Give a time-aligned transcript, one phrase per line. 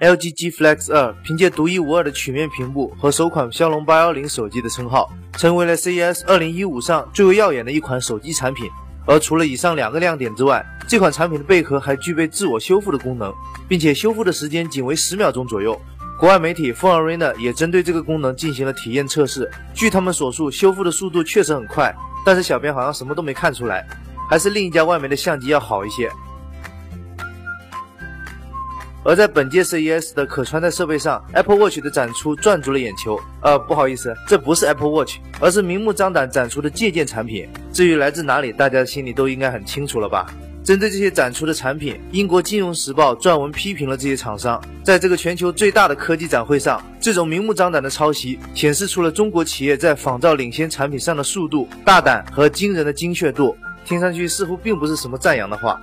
[0.00, 8.70] LG G Flex 2凭借独一无二的曲面屏幕和首款骁龙八幺零手机的称号，成为了 CES 二零一五上最为耀眼的一款手机产品。
[9.06, 13.34] 而除了以上两个亮点之外，这款产品的贝壳还具备自我修复的功能，
[13.66, 15.76] 并且修复的时间仅为十秒钟左右。
[16.20, 21.92] 国外媒体 Phone Arena 也针对这个功能进行了体验测试，据他们所述，修复的速度确实很快，
[22.24, 23.84] 但是小编好像什么都没看出来，
[24.30, 26.08] 还是另一家外媒的相机要好一些。
[29.08, 33.18] 而在本届 CES 的可穿戴设备上，Apple Watch 的展出赚足了眼球。
[33.40, 37.48] 呃，不好意思，这不是 Apple Watch，而是明目张胆展出的借鉴产品。
[37.72, 40.30] 至于来自哪里，大家心里都应该很清楚了吧？
[40.62, 44.62] 针对这些展出的产品，英国金融时报撰文批评了这些厂商。
[44.84, 53.56] 在这个全球最大的科技展会上，这种明目张胆的抄袭，显示出了中国企业在仿造领先产品上的速度、大胆和惊人的精确度。
[53.86, 55.80] 听上去似乎并不是什么赞扬的话。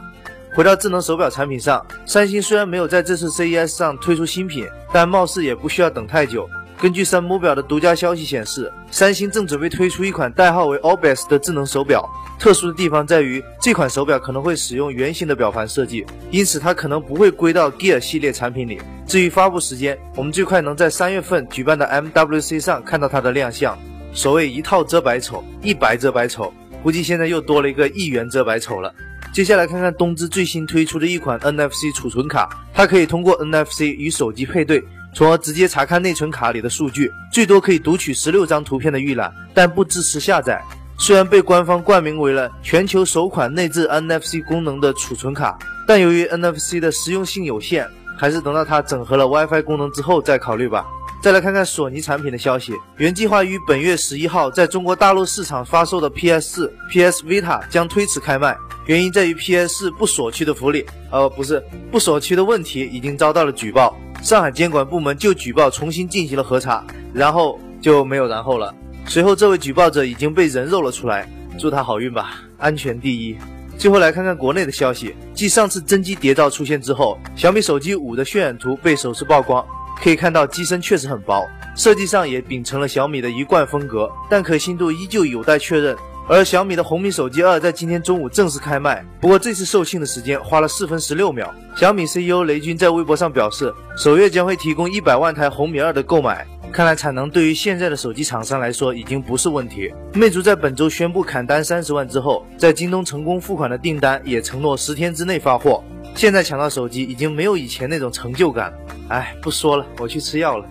[0.56, 6.50] 回到智能手表产品上，三星虽然没有在这次 CES 上推出新品，但貌似也不需要等太久。
[6.82, 12.10] 根据三毛表的独家消息显示，三星正准备推出一款代号为 Obis 的智能手表。
[12.40, 18.80] 特殊的地方在于，这款手表可能会使用圆形的表盘设计，因此它可能不会归到 Gear 系列产品里。
[19.06, 23.78] 至于发布时间，我们最快能在三月份举办的 MWC 上看到它的亮相。
[24.14, 28.94] 所谓一套遮百丑，一白遮百丑，估计现在又多了一个一元遮百丑了。
[29.36, 34.82] 接下来看看东芝最新推出的一款 NFC 储存卡，它可以通过 NFC 与手机配对，
[35.14, 40.64] 从而直接查看内存卡里的数据，最多可以读取十六张图片的预览，但不支持下载。
[40.98, 47.86] 虽然被官方冠名为了全球首款内置 NFC 功能的储存卡，但由于 NFC 的实用性有限，
[48.18, 50.86] 还是等到它整合了 WiFi 功能之后再考虑吧。
[51.26, 58.56] 再来看看索尼产品的消息，原计划于本月十一号在中国大陆市场发售的 PS4、PS Vita 将推迟开卖。
[58.86, 61.60] 原因在于 PS 四不锁区的福利，呃，不是
[61.92, 68.72] 不锁区的问题已经遭到了举报，上海监管部门就举报重新进行了核查，然后就没有然后了。
[69.08, 71.28] 随后这位举报者已经被人肉了出来，
[71.58, 73.36] 祝他好运吧，安全第一。
[73.80, 79.66] 最后来看看国内的消息，继上次真机谍照出现之后，小米手机五的渲染图被首次曝光，
[80.02, 85.96] 可以看到机身确实很薄，设计上也秉承了小米的一贯风格，但可信度依旧有待确认。
[86.28, 91.54] 而小米的红米手机二在今天中午正式开卖，不过这次售罄的时间花了四分十六秒。
[91.76, 96.46] 小米 CEO 雷军在微博上表示，首月将会提供一百万台红米二的购买。
[96.72, 99.94] 看来产能对于现在的手机厂商来说已经不是问题。
[100.14, 105.84] 魅族在本周宣布砍单三十万之后，在京东成功付款的订单也承诺十天之内发货。
[106.16, 108.78] 现在抢到手机已经没有以前那种成就感了。
[109.10, 110.66] 哎，不说了，我去吃药了。